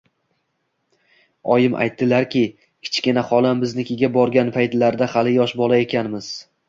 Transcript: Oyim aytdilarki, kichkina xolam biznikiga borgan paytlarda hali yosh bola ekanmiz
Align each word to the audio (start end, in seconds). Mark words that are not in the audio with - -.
Oyim 1.55 1.75
aytdilarki, 1.83 2.41
kichkina 2.87 3.25
xolam 3.33 3.61
biznikiga 3.65 4.11
borgan 4.17 4.51
paytlarda 4.57 5.09
hali 5.17 5.37
yosh 5.37 5.59
bola 5.63 5.81
ekanmiz 5.85 6.33